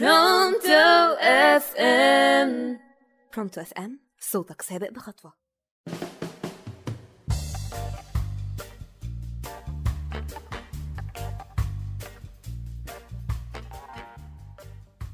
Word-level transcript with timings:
برونتو 0.00 1.14
FM 1.20 2.78
برونتو 3.36 3.60
FM 3.60 4.00
صوتك 4.20 4.62
سابق 4.62 4.90
بخطوة. 4.90 5.32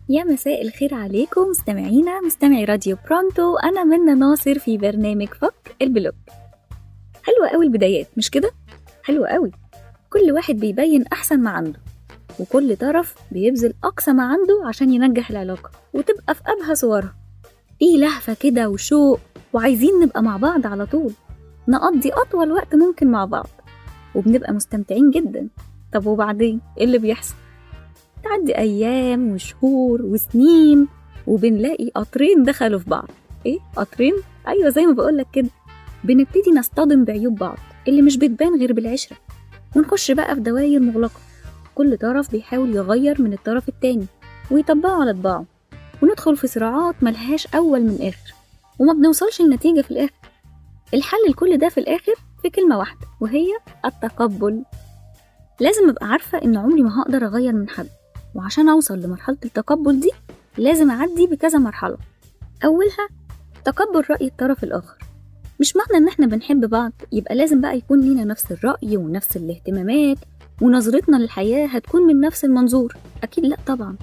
يا 0.08 0.24
مساء 0.24 0.62
الخير 0.62 0.94
عليكم 0.94 1.40
مستمعينا 1.40 2.20
مستمعي 2.20 2.64
راديو 2.64 2.96
برونتو 3.06 3.56
أنا 3.56 3.84
منى 3.84 4.14
ناصر 4.14 4.58
في 4.58 4.78
برنامج 4.78 5.28
فك 5.28 5.76
ال 5.82 5.88
block 5.88 6.14
حلوة 7.22 7.48
قوي 7.48 7.66
البدايات 7.66 8.08
مش 8.16 8.30
كده؟ 8.30 8.50
حلوة 9.04 9.28
قوي 9.28 9.50
كل 10.10 10.32
واحد 10.32 10.54
بيبين 10.54 11.06
أحسن 11.12 11.40
ما 11.40 11.50
عنده. 11.50 11.80
وكل 12.40 12.76
طرف 12.76 13.14
بيبذل 13.32 13.74
أقصى 13.84 14.12
ما 14.12 14.22
عنده 14.22 14.62
عشان 14.68 14.92
ينجح 14.94 15.30
العلاقة 15.30 15.70
وتبقى 15.94 16.34
في 16.34 16.40
أبهى 16.46 16.74
صورها. 16.74 17.14
في 17.78 17.96
لهفة 17.98 18.34
كده 18.40 18.68
وشوق 18.68 19.20
وعايزين 19.52 20.00
نبقى 20.02 20.22
مع 20.22 20.36
بعض 20.36 20.66
على 20.66 20.86
طول. 20.86 21.12
نقضي 21.68 22.10
أطول 22.12 22.52
وقت 22.52 22.74
ممكن 22.74 23.10
مع 23.10 23.24
بعض 23.24 23.46
وبنبقى 24.14 24.52
مستمتعين 24.52 25.10
جدا. 25.10 25.48
طب 25.92 26.06
وبعدين؟ 26.06 26.60
إيه 26.78 26.84
اللي 26.84 26.98
بيحصل؟ 26.98 27.34
تعدي 28.24 28.58
أيام 28.58 29.32
وشهور 29.32 30.02
وسنين 30.02 30.88
وبنلاقي 31.26 31.90
قطرين 31.94 32.42
دخلوا 32.42 32.78
في 32.78 32.90
بعض. 32.90 33.08
إيه؟ 33.46 33.58
قطرين؟ 33.76 34.14
أيوة 34.48 34.68
زي 34.70 34.86
ما 34.86 34.92
بقولك 34.92 35.26
كده. 35.32 35.48
بنبتدي 36.04 36.50
نصطدم 36.56 37.04
بعيوب 37.04 37.34
بعض 37.38 37.58
اللي 37.88 38.02
مش 38.02 38.16
بتبان 38.16 38.58
غير 38.58 38.72
بالعشرة. 38.72 39.16
ونخش 39.76 40.10
بقى 40.10 40.34
في 40.34 40.40
دواير 40.40 40.80
مغلقة. 40.80 41.20
كل 41.78 41.96
طرف 41.98 42.30
بيحاول 42.30 42.74
يغير 42.76 43.22
من 43.22 43.32
الطرف 43.32 43.68
التاني 43.68 44.06
ويطبقه 44.50 45.00
على 45.00 45.12
طباعه 45.12 45.44
وندخل 46.02 46.36
في 46.36 46.46
صراعات 46.46 46.94
ملهاش 47.02 47.46
أول 47.46 47.80
من 47.82 47.98
آخر 48.08 48.34
وما 48.78 48.92
بنوصلش 48.92 49.40
لنتيجة 49.42 49.80
في 49.80 49.90
الآخر. 49.90 50.12
الحل 50.94 51.18
لكل 51.28 51.58
ده 51.58 51.68
في 51.68 51.78
الآخر 51.80 52.14
في 52.42 52.50
كلمة 52.50 52.78
واحدة 52.78 53.06
وهي 53.20 53.46
التقبل. 53.84 54.62
لازم 55.60 55.88
أبقى 55.88 56.06
عارفة 56.06 56.38
إن 56.42 56.56
عمري 56.56 56.82
ما 56.82 57.02
هقدر 57.02 57.26
أغير 57.26 57.52
من 57.52 57.68
حد 57.68 57.88
وعشان 58.34 58.68
أوصل 58.68 58.98
لمرحلة 58.98 59.38
التقبل 59.44 60.00
دي 60.00 60.10
لازم 60.58 60.90
أعدي 60.90 61.26
بكذا 61.26 61.58
مرحلة. 61.58 61.96
أولها 62.64 63.08
تقبل 63.64 64.04
رأي 64.10 64.26
الطرف 64.26 64.64
الآخر. 64.64 64.98
مش 65.60 65.76
معنى 65.76 66.02
إن 66.04 66.08
إحنا 66.08 66.26
بنحب 66.26 66.64
بعض 66.70 66.92
يبقى 67.12 67.34
لازم 67.34 67.60
بقى 67.60 67.76
يكون 67.78 68.00
لينا 68.00 68.24
نفس 68.24 68.52
الرأي 68.52 68.96
ونفس 68.96 69.36
الاهتمامات 69.36 70.18
ونظرتنا 70.60 71.16
للحياة 71.16 71.66
هتكون 71.66 72.02
من 72.06 72.20
نفس 72.20 72.44
المنظور. 72.44 72.94
أكيد 73.22 73.44
لأ 73.44 73.56
طبعا. 73.66 73.96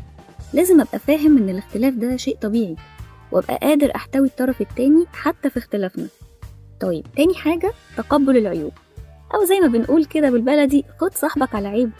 لازم 0.53 0.81
أبقى 0.81 0.99
فاهم 0.99 1.37
إن 1.37 1.49
الاختلاف 1.49 1.93
ده 1.93 2.17
شيء 2.17 2.37
طبيعي 2.41 2.75
وأبقى 3.31 3.57
قادر 3.61 3.91
أحتوي 3.95 4.27
الطرف 4.27 4.61
التاني 4.61 5.05
حتى 5.13 5.49
في 5.49 5.57
اختلافنا. 5.59 6.07
طيب 6.79 7.05
تاني 7.15 7.33
حاجة 7.33 7.71
تقبل 7.97 8.37
العيوب. 8.37 8.71
أو 9.35 9.45
زي 9.45 9.59
ما 9.59 9.67
بنقول 9.67 10.05
كده 10.05 10.29
بالبلدي 10.29 10.85
خد 11.01 11.13
صاحبك 11.13 11.55
على 11.55 11.67
عيبه 11.67 11.91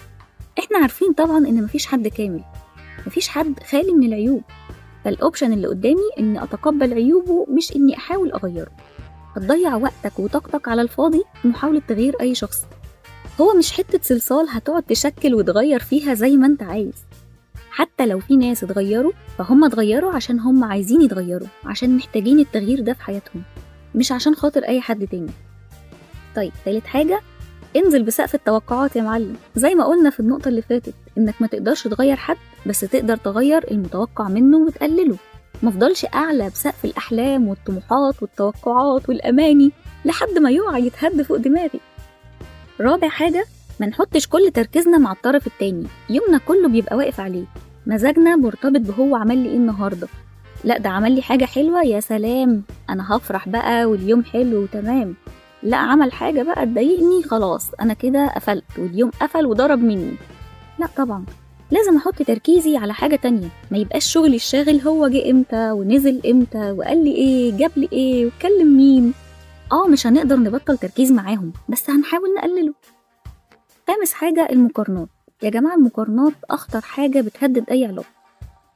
إحنا 0.59 0.77
عارفين 0.79 1.13
طبعا 1.13 1.37
إن 1.37 1.63
مفيش 1.63 1.85
حد 1.85 2.07
كامل. 2.07 2.43
مفيش 3.07 3.27
حد 3.29 3.53
خالي 3.69 3.93
من 3.93 4.03
العيوب. 4.07 4.41
فالأوبشن 5.05 5.53
اللي 5.53 5.67
قدامي 5.67 6.09
إني 6.19 6.43
أتقبل 6.43 6.93
عيوبه 6.93 7.45
مش 7.49 7.75
إني 7.75 7.97
أحاول 7.97 8.31
أغيره. 8.31 8.71
هتضيع 9.35 9.75
وقتك 9.75 10.19
وطاقتك 10.19 10.67
على 10.67 10.81
الفاضي 10.81 11.23
في 11.41 11.47
محاولة 11.47 11.81
تغيير 11.87 12.15
أي 12.21 12.35
شخص. 12.35 12.65
هو 13.41 13.53
مش 13.53 13.71
حتة 13.71 13.99
صلصال 14.01 14.47
هتقعد 14.49 14.83
تشكل 14.83 15.35
وتغير 15.35 15.79
فيها 15.79 16.13
زي 16.13 16.37
ما 16.37 16.47
انت 16.47 16.63
عايز. 16.63 16.93
حتى 17.69 18.05
لو 18.05 18.19
في 18.19 18.35
ناس 18.35 18.63
اتغيروا 18.63 19.11
فهم 19.37 19.63
اتغيروا 19.63 20.11
عشان 20.11 20.39
هم 20.39 20.63
عايزين 20.63 21.01
يتغيروا 21.01 21.47
عشان 21.65 21.95
محتاجين 21.97 22.39
التغيير 22.39 22.79
ده 22.81 22.93
في 22.93 23.01
حياتهم 23.01 23.43
مش 23.95 24.11
عشان 24.11 24.35
خاطر 24.35 24.63
أي 24.63 24.81
حد 24.81 25.07
تاني. 25.07 25.31
طيب 26.35 26.51
تالت 26.65 26.85
حاجة 26.85 27.21
انزل 27.75 28.03
بسقف 28.03 28.35
التوقعات 28.35 28.95
يا 28.95 29.01
معلم. 29.01 29.35
زي 29.55 29.75
ما 29.75 29.85
قلنا 29.85 30.09
في 30.09 30.19
النقطة 30.19 30.47
اللي 30.47 30.61
فاتت 30.61 30.93
إنك 31.17 31.35
ما 31.41 31.47
تقدرش 31.47 31.83
تغير 31.87 32.15
حد 32.15 32.37
بس 32.65 32.79
تقدر 32.79 33.17
تغير 33.17 33.71
المتوقع 33.71 34.27
منه 34.27 34.57
وتقلله. 34.57 35.17
مفضلش 35.63 36.05
أعلى 36.13 36.49
بسقف 36.49 36.85
الأحلام 36.85 37.47
والطموحات 37.47 38.21
والتوقعات 38.21 39.09
والأماني 39.09 39.71
لحد 40.05 40.39
ما 40.39 40.51
يقع 40.51 40.77
يتهد 40.77 41.21
فوق 41.21 41.37
دماغي. 41.37 41.79
رابع 42.81 43.07
حاجة 43.09 43.45
ما 43.79 43.87
نحطش 43.87 44.27
كل 44.27 44.51
تركيزنا 44.53 44.97
مع 44.97 45.11
الطرف 45.11 45.47
التاني 45.47 45.87
يومنا 46.09 46.37
كله 46.37 46.67
بيبقى 46.67 46.95
واقف 46.97 47.19
عليه. 47.19 47.45
مزاجنا 47.87 48.35
مرتبط 48.35 48.79
بهو 48.81 49.15
عمل 49.15 49.37
لي 49.37 49.49
إيه 49.49 49.55
النهارده. 49.57 50.07
لا 50.63 50.77
ده 50.77 50.89
عمل 50.89 51.11
لي 51.15 51.21
حاجة 51.21 51.45
حلوة 51.45 51.83
يا 51.83 51.99
سلام 51.99 52.63
أنا 52.89 53.15
هفرح 53.15 53.49
بقى 53.49 53.85
واليوم 53.85 54.23
حلو 54.23 54.63
وتمام 54.63 55.15
لا 55.63 55.77
عمل 55.77 56.11
حاجة 56.11 56.43
بقى 56.43 56.65
تضايقني 56.65 57.23
خلاص 57.23 57.71
أنا 57.81 57.93
كده 57.93 58.27
قفلت 58.27 58.63
واليوم 58.77 59.11
قفل 59.21 59.45
وضرب 59.45 59.79
مني. 59.79 60.15
لا 60.79 60.87
طبعا. 60.97 61.25
لازم 61.71 61.97
أحط 61.97 62.21
تركيزي 62.21 62.77
على 62.77 62.93
حاجة 62.93 63.15
تانية. 63.15 63.47
ما 63.71 63.77
يبقاش 63.77 64.05
شغلي 64.05 64.35
الشاغل 64.35 64.79
هو 64.81 65.07
جه 65.07 65.31
إمتى 65.31 65.71
ونزل 65.71 66.21
إمتى 66.25 66.71
وقال 66.71 67.03
لي 67.03 67.11
إيه 67.15 67.57
جاب 67.57 67.71
لي 67.77 67.89
إيه 67.93 68.25
واتكلم 68.25 68.77
مين. 68.77 69.13
آه 69.71 69.87
مش 69.87 70.07
هنقدر 70.07 70.35
نبطل 70.35 70.77
تركيز 70.77 71.11
معاهم 71.11 71.53
بس 71.69 71.89
هنحاول 71.89 72.29
نقلله. 72.37 72.73
خامس 73.87 74.13
حاجة 74.13 74.47
المقارنات. 74.51 75.07
يا 75.43 75.49
جماعة 75.49 75.75
المقارنات 75.75 76.33
أخطر 76.49 76.81
حاجة 76.81 77.21
بتهدد 77.21 77.69
أي 77.71 77.85
علاقة. 77.85 78.07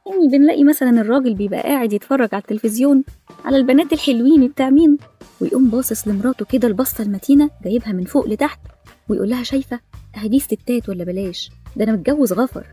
يعني 0.06 0.28
بنلاقي 0.28 0.64
مثلا 0.64 0.90
الراجل 1.00 1.34
بيبقى 1.34 1.60
قاعد 1.62 1.92
يتفرج 1.92 2.28
على 2.32 2.40
التلفزيون 2.42 3.04
على 3.44 3.56
البنات 3.56 3.92
الحلوين 3.92 4.48
بتاع 4.48 4.70
مين؟ 4.70 4.98
ويقوم 5.40 5.70
باصص 5.70 6.08
لمراته 6.08 6.44
كده 6.44 6.68
البصة 6.68 7.04
المتينة 7.04 7.50
جايبها 7.64 7.92
من 7.92 8.04
فوق 8.04 8.28
لتحت 8.28 8.60
ويقول 9.08 9.30
لها 9.30 9.42
شايفة؟ 9.42 9.80
أهدي 10.16 10.38
ستات 10.40 10.88
ولا 10.88 11.04
بلاش؟ 11.04 11.50
ده 11.76 11.84
أنا 11.84 11.92
متجوز 11.92 12.32
غفر. 12.32 12.66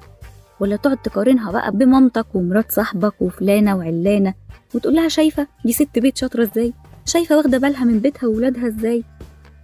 ولا 0.59 0.75
تقعد 0.75 0.97
تقارنها 0.97 1.51
بقى 1.51 1.71
بمامتك 1.71 2.25
ومرات 2.35 2.71
صاحبك 2.71 3.21
وفلانة 3.21 3.77
وعلانة 3.77 4.33
وتقول 4.75 4.95
لها 4.95 5.07
شايفة؟ 5.07 5.47
دي 5.65 5.73
ست 5.73 5.99
بيت 5.99 6.17
شاطرة 6.17 6.43
إزاي؟ 6.43 6.73
شايفة 7.07 7.37
واخدة 7.37 7.57
بالها 7.57 7.85
من 7.85 7.99
بيتها 7.99 8.27
وولادها 8.27 8.67
إزاي؟ 8.67 9.03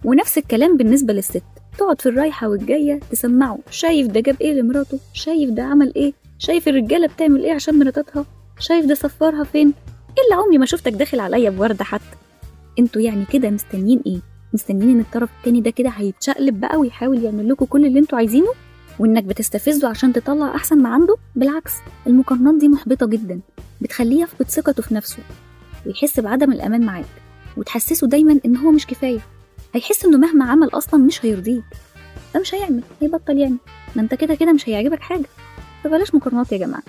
ونفس 0.04 0.38
الكلام 0.38 0.76
بالنسبة 0.76 1.12
للست. 1.12 1.42
تقعد 1.78 2.00
في 2.00 2.08
الرايحة 2.08 2.48
والجاية 2.48 3.00
تسمعه. 3.10 3.58
شايف 3.70 4.06
ده 4.06 4.20
جاب 4.20 4.36
إيه 4.40 4.52
لمراته؟ 4.60 4.98
شايف 5.12 5.50
ده 5.50 5.62
عمل 5.62 5.92
إيه؟ 5.96 6.12
شايف 6.38 6.68
الرجالة 6.68 7.06
بتعمل 7.06 7.44
إيه 7.44 7.52
عشان 7.52 7.78
مراتاتها؟ 7.78 8.24
شايف 8.58 8.86
ده 8.86 8.94
سفرها 8.94 9.44
فين؟ 9.44 9.72
الا 10.26 10.36
عمري 10.42 10.58
ما 10.58 10.66
شفتك 10.66 10.92
داخل 10.92 11.20
عليا 11.20 11.50
بوردة 11.50 11.84
حتى؟ 11.84 12.16
أنتوا 12.78 13.02
يعني 13.02 13.24
كده 13.32 13.50
مستنيين 13.50 14.02
إيه؟ 14.06 14.18
مستنيين 14.52 14.90
ان 14.90 15.00
الطرف 15.00 15.30
التاني 15.38 15.60
ده 15.60 15.70
كده 15.70 15.88
هيتشقلب 15.88 16.60
بقى 16.60 16.76
ويحاول 16.80 17.24
يعمل 17.24 17.48
لكم 17.48 17.64
كل 17.64 17.86
اللي 17.86 17.98
أنتوا 17.98 18.18
عايزينه؟ 18.18 18.48
وانك 18.98 19.24
بتستفزه 19.24 19.88
عشان 19.88 20.12
تطلع 20.12 20.54
احسن 20.54 20.78
ما 20.82 20.88
عنده؟ 20.88 21.16
بالعكس 21.36 21.72
المقارنات 22.06 22.54
دي 22.54 22.68
محبطة 22.68 23.06
جدا. 23.06 23.40
بتخليه 23.80 24.22
يفقد 24.22 24.48
ثقته 24.48 24.82
في 24.82 24.94
نفسه 24.94 25.18
ويحس 25.86 26.20
بعدم 26.20 26.52
الأمان 26.52 26.86
معاك. 26.86 27.04
وتحسسه 27.56 28.06
دايما 28.06 28.40
إن 28.44 28.56
هو 28.56 28.70
مش 28.70 28.86
كفاية. 28.86 29.20
هيحس 29.74 30.04
إنه 30.04 30.18
مهما 30.18 30.44
عمل 30.44 30.68
أصلا 30.72 31.00
مش 31.00 31.24
هيرضيك. 31.24 31.64
فمش 32.34 32.54
هيعمل 32.54 32.82
هيبطل 33.02 33.38
يعمل 33.38 33.56
ما 33.96 34.02
أنت 34.02 34.14
كده 34.14 34.34
كده 34.34 34.52
مش 34.52 34.68
هيعجبك 34.68 35.00
حاجة. 35.00 35.26
فبلاش 35.84 36.14
مقارنات 36.14 36.52
يا 36.52 36.58
جماعة. 36.58 36.82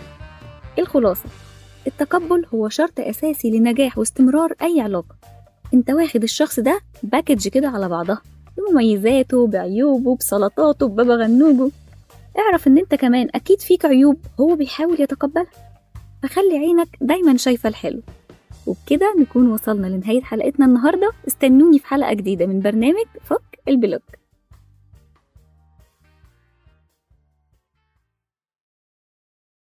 الخلاصة؟ 0.79 1.23
التقبل 1.87 2.45
هو 2.53 2.69
شرط 2.69 2.99
أساسي 2.99 3.51
لنجاح 3.51 3.97
واستمرار 3.97 4.53
أي 4.61 4.81
علاقة. 4.81 5.15
أنت 5.73 5.89
واخد 5.91 6.23
الشخص 6.23 6.59
ده 6.59 6.81
package 7.03 7.47
كده 7.47 7.67
على 7.67 7.89
بعضها 7.89 8.21
بمميزاته 8.57 9.47
بعيوبه 9.47 10.15
بسلطاته 10.15 10.87
ببابا 10.87 11.15
غنوجه 11.15 11.71
اعرف 12.39 12.67
إن 12.67 12.77
أنت 12.77 12.95
كمان 12.95 13.27
أكيد 13.35 13.61
فيك 13.61 13.85
عيوب 13.85 14.17
هو 14.39 14.55
بيحاول 14.55 15.01
يتقبلها. 15.01 15.47
فخلي 16.23 16.57
عينك 16.57 16.87
دايما 17.01 17.37
شايفة 17.37 17.69
الحلو. 17.69 18.01
وبكده 18.67 19.13
نكون 19.19 19.51
وصلنا 19.51 19.87
لنهاية 19.87 20.21
حلقتنا 20.21 20.65
النهاردة. 20.65 21.11
استنوني 21.27 21.79
في 21.79 21.87
حلقة 21.87 22.13
جديدة 22.13 22.45
من 22.45 22.59
برنامج 22.59 23.05
فك 23.23 23.59
ال 23.67 23.72
block. 23.72 24.01